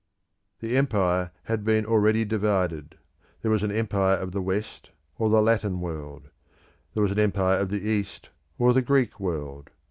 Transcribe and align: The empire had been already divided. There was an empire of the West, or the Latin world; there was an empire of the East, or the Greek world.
The 0.61 0.75
empire 0.77 1.29
had 1.43 1.63
been 1.63 1.85
already 1.85 2.25
divided. 2.25 2.97
There 3.43 3.51
was 3.51 3.61
an 3.61 3.71
empire 3.71 4.15
of 4.15 4.31
the 4.31 4.41
West, 4.41 4.89
or 5.19 5.29
the 5.29 5.43
Latin 5.43 5.79
world; 5.79 6.31
there 6.95 7.03
was 7.03 7.11
an 7.11 7.19
empire 7.19 7.59
of 7.59 7.69
the 7.69 7.87
East, 7.87 8.31
or 8.57 8.73
the 8.73 8.81
Greek 8.81 9.19
world. 9.19 9.69